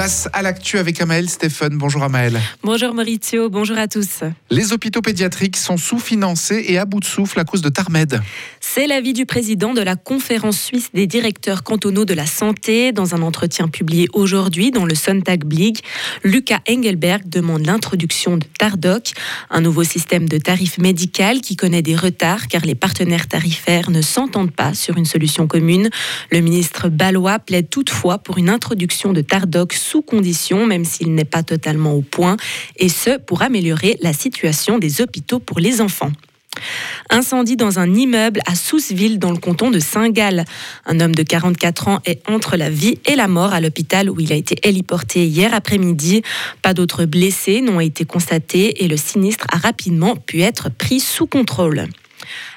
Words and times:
Place 0.00 0.30
à 0.32 0.40
l'actu 0.40 0.78
avec 0.78 0.98
Amael 1.02 1.28
Stéphane. 1.28 1.76
Bonjour 1.76 2.02
Amael. 2.02 2.40
Bonjour 2.62 2.94
Maurizio, 2.94 3.50
bonjour 3.50 3.76
à 3.76 3.86
tous. 3.86 4.20
Les 4.48 4.72
hôpitaux 4.72 5.02
pédiatriques 5.02 5.58
sont 5.58 5.76
sous-financés 5.76 6.64
et 6.68 6.78
à 6.78 6.86
bout 6.86 7.00
de 7.00 7.04
souffle 7.04 7.38
à 7.38 7.44
cause 7.44 7.60
de 7.60 7.68
Tarmed. 7.68 8.18
C'est 8.60 8.86
l'avis 8.86 9.12
du 9.12 9.26
président 9.26 9.74
de 9.74 9.82
la 9.82 9.96
conférence 9.96 10.58
suisse 10.58 10.88
des 10.94 11.06
directeurs 11.06 11.64
cantonaux 11.64 12.06
de 12.06 12.14
la 12.14 12.24
santé 12.24 12.92
dans 12.92 13.14
un 13.14 13.20
entretien 13.20 13.68
publié 13.68 14.08
aujourd'hui 14.14 14.70
dans 14.70 14.86
le 14.86 14.94
Sonntag 14.94 15.44
Blick. 15.44 15.84
Lucas 16.24 16.60
Engelberg 16.66 17.28
demande 17.28 17.66
l'introduction 17.66 18.38
de 18.38 18.46
Tardoc, 18.58 19.12
un 19.50 19.60
nouveau 19.60 19.84
système 19.84 20.30
de 20.30 20.38
tarif 20.38 20.78
médical 20.78 21.42
qui 21.42 21.56
connaît 21.56 21.82
des 21.82 21.94
retards 21.94 22.48
car 22.48 22.62
les 22.62 22.74
partenaires 22.74 23.28
tarifaires 23.28 23.90
ne 23.90 24.00
s'entendent 24.00 24.52
pas 24.52 24.72
sur 24.72 24.96
une 24.96 25.04
solution 25.04 25.46
commune. 25.46 25.90
Le 26.30 26.40
ministre 26.40 26.88
Balois 26.88 27.38
plaide 27.38 27.68
toutefois 27.68 28.16
pour 28.16 28.38
une 28.38 28.48
introduction 28.48 29.12
de 29.12 29.20
Tardoc 29.20 29.74
sous 29.74 29.89
condition, 29.98 30.66
même 30.66 30.84
s'il 30.84 31.14
n'est 31.14 31.24
pas 31.24 31.42
totalement 31.42 31.94
au 31.94 32.02
point, 32.02 32.36
et 32.76 32.88
ce 32.88 33.18
pour 33.18 33.42
améliorer 33.42 33.98
la 34.00 34.12
situation 34.12 34.78
des 34.78 35.00
hôpitaux 35.00 35.40
pour 35.40 35.58
les 35.58 35.80
enfants. 35.80 36.12
Incendie 37.10 37.56
dans 37.56 37.78
un 37.78 37.94
immeuble 37.94 38.40
à 38.46 38.54
Sousseville 38.54 39.18
dans 39.18 39.30
le 39.30 39.38
canton 39.38 39.70
de 39.70 39.78
Saint-Gall. 39.78 40.44
Un 40.84 41.00
homme 41.00 41.14
de 41.14 41.22
44 41.22 41.88
ans 41.88 42.00
est 42.04 42.28
entre 42.28 42.56
la 42.56 42.70
vie 42.70 42.98
et 43.06 43.14
la 43.14 43.28
mort 43.28 43.52
à 43.52 43.60
l'hôpital 43.60 44.10
où 44.10 44.20
il 44.20 44.32
a 44.32 44.36
été 44.36 44.56
héliporté 44.62 45.26
hier 45.26 45.54
après-midi. 45.54 46.22
Pas 46.62 46.74
d'autres 46.74 47.04
blessés 47.04 47.60
n'ont 47.60 47.80
été 47.80 48.04
constatés 48.04 48.84
et 48.84 48.88
le 48.88 48.96
sinistre 48.96 49.46
a 49.52 49.58
rapidement 49.58 50.16
pu 50.16 50.42
être 50.42 50.70
pris 50.70 51.00
sous 51.00 51.26
contrôle. 51.26 51.86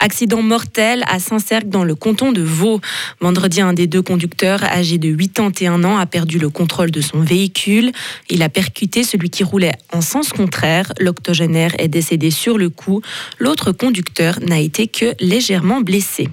Accident 0.00 0.42
mortel 0.42 1.04
à 1.08 1.18
Saint-Cercle 1.18 1.68
dans 1.68 1.84
le 1.84 1.94
canton 1.94 2.32
de 2.32 2.42
Vaud. 2.42 2.80
Vendredi, 3.20 3.60
un 3.60 3.72
des 3.72 3.86
deux 3.86 4.02
conducteurs, 4.02 4.62
âgé 4.64 4.98
de 4.98 5.14
81 5.14 5.84
ans, 5.84 5.98
a 5.98 6.06
perdu 6.06 6.38
le 6.38 6.50
contrôle 6.50 6.90
de 6.90 7.00
son 7.00 7.20
véhicule. 7.20 7.92
Il 8.28 8.42
a 8.42 8.48
percuté 8.48 9.02
celui 9.02 9.30
qui 9.30 9.44
roulait 9.44 9.74
en 9.92 10.00
sens 10.00 10.32
contraire. 10.32 10.92
L'octogénaire 11.00 11.72
est 11.78 11.88
décédé 11.88 12.30
sur 12.30 12.58
le 12.58 12.70
coup. 12.70 13.00
L'autre 13.38 13.72
conducteur 13.72 14.38
n'a 14.40 14.58
été 14.58 14.86
que 14.86 15.14
légèrement 15.20 15.80
blessé. 15.80 16.28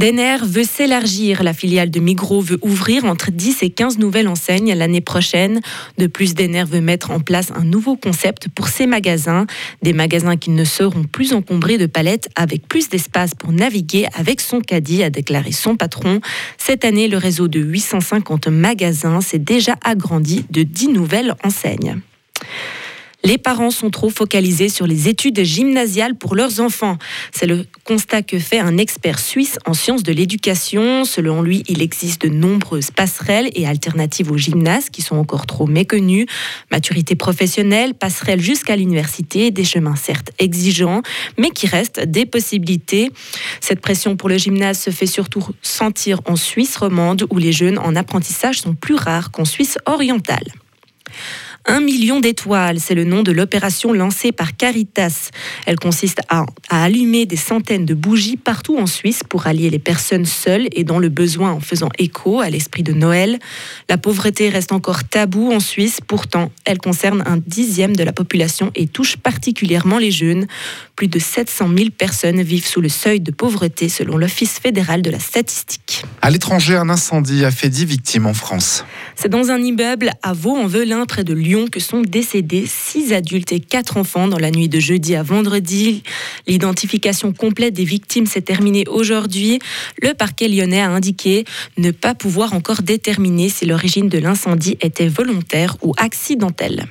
Denner 0.00 0.38
veut 0.42 0.64
s'élargir. 0.64 1.42
La 1.42 1.52
filiale 1.52 1.90
de 1.90 2.00
Migros 2.00 2.40
veut 2.40 2.58
ouvrir 2.62 3.04
entre 3.04 3.30
10 3.30 3.62
et 3.62 3.68
15 3.68 3.98
nouvelles 3.98 4.28
enseignes 4.28 4.72
l'année 4.72 5.02
prochaine. 5.02 5.60
De 5.98 6.06
plus, 6.06 6.32
Denner 6.32 6.64
veut 6.64 6.80
mettre 6.80 7.10
en 7.10 7.20
place 7.20 7.52
un 7.54 7.64
nouveau 7.64 7.96
concept 7.96 8.48
pour 8.48 8.68
ses 8.68 8.86
magasins. 8.86 9.44
Des 9.82 9.92
magasins 9.92 10.38
qui 10.38 10.52
ne 10.52 10.64
seront 10.64 11.04
plus 11.04 11.34
encombrés 11.34 11.76
de 11.76 11.84
palettes 11.84 12.30
avec 12.34 12.66
plus 12.66 12.88
d'espace 12.88 13.34
pour 13.34 13.52
naviguer 13.52 14.06
avec 14.14 14.40
son 14.40 14.62
caddie, 14.62 15.02
a 15.02 15.10
déclaré 15.10 15.52
son 15.52 15.76
patron. 15.76 16.22
Cette 16.56 16.86
année, 16.86 17.06
le 17.06 17.18
réseau 17.18 17.48
de 17.48 17.60
850 17.60 18.46
magasins 18.46 19.20
s'est 19.20 19.38
déjà 19.38 19.74
agrandi 19.84 20.46
de 20.48 20.62
10 20.62 20.88
nouvelles 20.88 21.34
enseignes. 21.44 22.00
Les 23.22 23.36
parents 23.36 23.70
sont 23.70 23.90
trop 23.90 24.08
focalisés 24.08 24.70
sur 24.70 24.86
les 24.86 25.08
études 25.08 25.42
gymnasiales 25.42 26.14
pour 26.14 26.34
leurs 26.34 26.60
enfants. 26.60 26.96
C'est 27.32 27.46
le 27.46 27.66
constat 27.84 28.22
que 28.22 28.38
fait 28.38 28.58
un 28.58 28.78
expert 28.78 29.18
suisse 29.18 29.58
en 29.66 29.74
sciences 29.74 30.02
de 30.02 30.12
l'éducation. 30.12 31.04
Selon 31.04 31.42
lui, 31.42 31.62
il 31.68 31.82
existe 31.82 32.22
de 32.22 32.28
nombreuses 32.30 32.90
passerelles 32.90 33.50
et 33.54 33.66
alternatives 33.66 34.32
au 34.32 34.38
gymnase 34.38 34.88
qui 34.88 35.02
sont 35.02 35.16
encore 35.16 35.44
trop 35.44 35.66
méconnues. 35.66 36.26
Maturité 36.70 37.14
professionnelle, 37.14 37.92
passerelles 37.92 38.40
jusqu'à 38.40 38.74
l'université, 38.74 39.50
des 39.50 39.64
chemins 39.64 39.96
certes 39.96 40.30
exigeants, 40.38 41.02
mais 41.36 41.50
qui 41.50 41.66
restent 41.66 42.00
des 42.00 42.24
possibilités. 42.24 43.10
Cette 43.60 43.80
pression 43.80 44.16
pour 44.16 44.30
le 44.30 44.38
gymnase 44.38 44.78
se 44.78 44.90
fait 44.90 45.06
surtout 45.06 45.46
sentir 45.60 46.20
en 46.24 46.36
Suisse 46.36 46.74
romande 46.78 47.26
où 47.28 47.36
les 47.36 47.52
jeunes 47.52 47.78
en 47.78 47.96
apprentissage 47.96 48.60
sont 48.60 48.74
plus 48.74 48.94
rares 48.94 49.30
qu'en 49.30 49.44
Suisse 49.44 49.76
orientale. 49.84 50.46
Un 51.66 51.80
million 51.80 52.20
d'étoiles, 52.20 52.80
c'est 52.80 52.94
le 52.94 53.04
nom 53.04 53.22
de 53.22 53.32
l'opération 53.32 53.92
lancée 53.92 54.32
par 54.32 54.56
Caritas. 54.56 55.30
Elle 55.66 55.78
consiste 55.78 56.20
à, 56.30 56.46
allumer 56.70 57.26
des 57.26 57.36
centaines 57.36 57.84
de 57.84 57.92
bougies 57.92 58.38
partout 58.38 58.78
en 58.78 58.86
Suisse 58.86 59.20
pour 59.28 59.46
allier 59.46 59.68
les 59.68 59.78
personnes 59.78 60.24
seules 60.24 60.68
et 60.72 60.84
dans 60.84 60.98
le 60.98 61.10
besoin 61.10 61.52
en 61.52 61.60
faisant 61.60 61.90
écho 61.98 62.40
à 62.40 62.48
l'esprit 62.48 62.82
de 62.82 62.94
Noël. 62.94 63.38
La 63.90 63.98
pauvreté 63.98 64.48
reste 64.48 64.72
encore 64.72 65.04
tabou 65.04 65.52
en 65.52 65.60
Suisse, 65.60 66.00
pourtant 66.06 66.50
elle 66.64 66.78
concerne 66.78 67.22
un 67.26 67.36
dixième 67.36 67.94
de 67.94 68.04
la 68.04 68.14
population 68.14 68.70
et 68.74 68.86
touche 68.86 69.18
particulièrement 69.18 69.98
les 69.98 70.10
jeunes. 70.10 70.46
Plus 71.00 71.08
de 71.08 71.18
700 71.18 71.70
000 71.78 71.88
personnes 71.96 72.42
vivent 72.42 72.66
sous 72.66 72.82
le 72.82 72.90
seuil 72.90 73.20
de 73.20 73.30
pauvreté 73.30 73.88
selon 73.88 74.18
l'Office 74.18 74.58
fédéral 74.58 75.00
de 75.00 75.10
la 75.10 75.18
statistique. 75.18 76.04
À 76.20 76.28
l'étranger, 76.28 76.76
un 76.76 76.90
incendie 76.90 77.42
a 77.46 77.50
fait 77.50 77.70
10 77.70 77.86
victimes 77.86 78.26
en 78.26 78.34
France. 78.34 78.84
C'est 79.16 79.30
dans 79.30 79.50
un 79.50 79.62
immeuble 79.62 80.10
à 80.22 80.34
Vaux-en-Velin 80.34 81.06
près 81.06 81.24
de 81.24 81.32
Lyon 81.32 81.68
que 81.72 81.80
sont 81.80 82.02
décédés 82.02 82.66
six 82.66 83.14
adultes 83.14 83.50
et 83.52 83.60
quatre 83.60 83.96
enfants 83.96 84.28
dans 84.28 84.38
la 84.38 84.50
nuit 84.50 84.68
de 84.68 84.78
jeudi 84.78 85.16
à 85.16 85.22
vendredi. 85.22 86.02
L'identification 86.46 87.32
complète 87.32 87.72
des 87.72 87.84
victimes 87.84 88.26
s'est 88.26 88.42
terminée 88.42 88.84
aujourd'hui. 88.86 89.58
Le 90.02 90.12
parquet 90.12 90.48
lyonnais 90.48 90.82
a 90.82 90.90
indiqué 90.90 91.46
ne 91.78 91.92
pas 91.92 92.14
pouvoir 92.14 92.52
encore 92.52 92.82
déterminer 92.82 93.48
si 93.48 93.64
l'origine 93.64 94.10
de 94.10 94.18
l'incendie 94.18 94.76
était 94.82 95.08
volontaire 95.08 95.78
ou 95.80 95.94
accidentelle. 95.96 96.86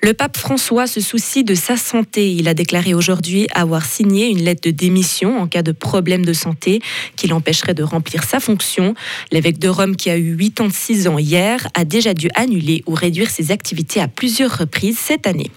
Le 0.00 0.14
pape 0.14 0.36
François 0.36 0.86
se 0.86 1.00
soucie 1.00 1.42
de 1.42 1.54
sa 1.54 1.76
santé. 1.76 2.32
Il 2.32 2.46
a 2.46 2.54
déclaré 2.54 2.94
aujourd'hui 2.94 3.48
avoir 3.52 3.84
signé 3.84 4.28
une 4.28 4.42
lettre 4.42 4.62
de 4.62 4.70
démission 4.70 5.40
en 5.40 5.48
cas 5.48 5.62
de 5.62 5.72
problème 5.72 6.24
de 6.24 6.32
santé 6.32 6.80
qui 7.16 7.26
l'empêcherait 7.26 7.74
de 7.74 7.82
remplir 7.82 8.22
sa 8.22 8.38
fonction. 8.38 8.94
L'évêque 9.32 9.58
de 9.58 9.68
Rome, 9.68 9.96
qui 9.96 10.08
a 10.08 10.16
eu 10.16 10.36
86 10.36 11.08
ans 11.08 11.18
hier, 11.18 11.66
a 11.74 11.84
déjà 11.84 12.14
dû 12.14 12.28
annuler 12.36 12.84
ou 12.86 12.94
réduire 12.94 13.28
ses 13.28 13.50
activités 13.50 14.00
à 14.00 14.06
plusieurs 14.06 14.56
reprises 14.56 14.98
cette 14.98 15.26
année. 15.26 15.50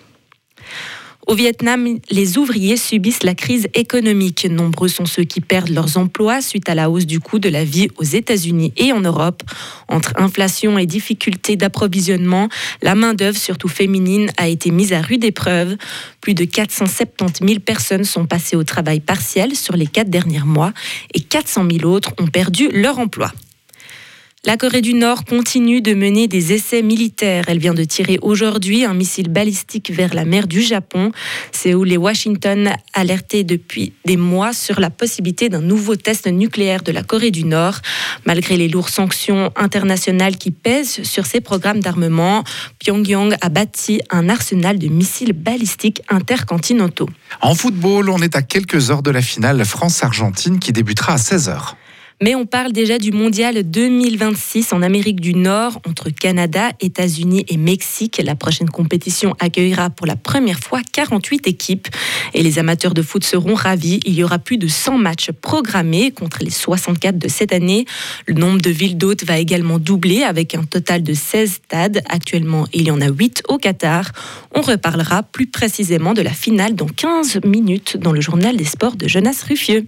Au 1.27 1.35
Vietnam, 1.35 1.99
les 2.09 2.37
ouvriers 2.37 2.77
subissent 2.77 3.23
la 3.23 3.35
crise 3.35 3.67
économique. 3.75 4.47
Nombreux 4.49 4.87
sont 4.87 5.05
ceux 5.05 5.23
qui 5.23 5.39
perdent 5.39 5.69
leurs 5.69 5.97
emplois 5.97 6.41
suite 6.41 6.67
à 6.67 6.75
la 6.75 6.89
hausse 6.89 7.05
du 7.05 7.19
coût 7.19 7.37
de 7.37 7.47
la 7.47 7.63
vie 7.63 7.89
aux 7.97 8.03
États-Unis 8.03 8.73
et 8.75 8.91
en 8.91 9.01
Europe. 9.01 9.43
Entre 9.87 10.13
inflation 10.17 10.79
et 10.79 10.87
difficultés 10.87 11.55
d'approvisionnement, 11.55 12.49
la 12.81 12.95
main-d'œuvre, 12.95 13.37
surtout 13.37 13.67
féminine, 13.67 14.31
a 14.37 14.47
été 14.47 14.71
mise 14.71 14.93
à 14.93 15.01
rude 15.01 15.23
épreuve. 15.23 15.77
Plus 16.21 16.33
de 16.33 16.43
470 16.43 17.45
000 17.47 17.59
personnes 17.59 18.03
sont 18.03 18.25
passées 18.25 18.55
au 18.55 18.63
travail 18.63 18.99
partiel 18.99 19.55
sur 19.55 19.75
les 19.75 19.87
quatre 19.87 20.09
derniers 20.09 20.39
mois 20.39 20.73
et 21.13 21.19
400 21.19 21.67
000 21.71 21.91
autres 21.91 22.13
ont 22.19 22.27
perdu 22.27 22.69
leur 22.71 22.97
emploi. 22.97 23.31
La 24.43 24.57
Corée 24.57 24.81
du 24.81 24.95
Nord 24.95 25.25
continue 25.25 25.81
de 25.81 25.93
mener 25.93 26.27
des 26.27 26.51
essais 26.51 26.81
militaires. 26.81 27.43
Elle 27.47 27.59
vient 27.59 27.75
de 27.75 27.83
tirer 27.83 28.17
aujourd'hui 28.23 28.85
un 28.85 28.95
missile 28.95 29.29
balistique 29.29 29.91
vers 29.91 30.15
la 30.15 30.25
mer 30.25 30.47
du 30.47 30.63
Japon. 30.63 31.11
Séoul 31.51 31.91
et 31.91 31.97
Washington 31.97 32.71
alertaient 32.93 33.43
depuis 33.43 33.93
des 34.03 34.17
mois 34.17 34.51
sur 34.51 34.79
la 34.79 34.89
possibilité 34.89 35.47
d'un 35.47 35.61
nouveau 35.61 35.95
test 35.95 36.25
nucléaire 36.25 36.81
de 36.81 36.91
la 36.91 37.03
Corée 37.03 37.29
du 37.29 37.43
Nord. 37.43 37.81
Malgré 38.25 38.57
les 38.57 38.67
lourdes 38.67 38.89
sanctions 38.89 39.51
internationales 39.55 40.37
qui 40.37 40.49
pèsent 40.49 41.03
sur 41.03 41.27
ces 41.27 41.39
programmes 41.39 41.79
d'armement, 41.79 42.43
Pyongyang 42.79 43.35
a 43.41 43.49
bâti 43.49 44.01
un 44.09 44.27
arsenal 44.27 44.79
de 44.79 44.87
missiles 44.87 45.33
balistiques 45.33 46.01
intercontinentaux. 46.09 47.09
En 47.41 47.53
football, 47.53 48.09
on 48.09 48.17
est 48.17 48.35
à 48.35 48.41
quelques 48.41 48.89
heures 48.89 49.03
de 49.03 49.11
la 49.11 49.21
finale 49.21 49.63
France-Argentine 49.63 50.57
qui 50.57 50.73
débutera 50.73 51.13
à 51.13 51.17
16h. 51.17 51.75
Mais 52.23 52.35
on 52.35 52.45
parle 52.45 52.71
déjà 52.71 52.99
du 52.99 53.11
mondial 53.11 53.63
2026 53.63 54.73
en 54.73 54.83
Amérique 54.83 55.19
du 55.19 55.33
Nord, 55.33 55.81
entre 55.87 56.11
Canada, 56.11 56.69
États-Unis 56.79 57.45
et 57.47 57.57
Mexique. 57.57 58.21
La 58.23 58.35
prochaine 58.35 58.69
compétition 58.69 59.35
accueillera 59.39 59.89
pour 59.89 60.05
la 60.05 60.15
première 60.15 60.59
fois 60.59 60.81
48 60.91 61.47
équipes 61.47 61.87
et 62.35 62.43
les 62.43 62.59
amateurs 62.59 62.93
de 62.93 63.01
foot 63.01 63.23
seront 63.23 63.55
ravis. 63.55 63.99
Il 64.05 64.13
y 64.13 64.23
aura 64.23 64.37
plus 64.37 64.57
de 64.57 64.67
100 64.67 64.99
matchs 64.99 65.31
programmés 65.31 66.11
contre 66.11 66.43
les 66.43 66.51
64 66.51 67.17
de 67.17 67.27
cette 67.27 67.53
année. 67.53 67.85
Le 68.27 68.35
nombre 68.35 68.61
de 68.61 68.69
villes 68.69 68.99
d'hôtes 68.99 69.25
va 69.25 69.39
également 69.39 69.79
doubler 69.79 70.21
avec 70.21 70.53
un 70.53 70.63
total 70.63 71.01
de 71.01 71.15
16 71.15 71.53
stades. 71.53 72.03
Actuellement, 72.07 72.67
il 72.71 72.83
y 72.83 72.91
en 72.91 73.01
a 73.01 73.09
8 73.09 73.43
au 73.49 73.57
Qatar. 73.57 74.11
On 74.53 74.61
reparlera 74.61 75.23
plus 75.23 75.47
précisément 75.47 76.13
de 76.13 76.21
la 76.21 76.33
finale 76.33 76.75
dans 76.75 76.85
15 76.85 77.39
minutes 77.45 77.97
dans 77.97 78.11
le 78.11 78.21
journal 78.21 78.55
des 78.57 78.65
sports 78.65 78.95
de 78.95 79.07
Jonas 79.07 79.43
Ruffieux. 79.47 79.87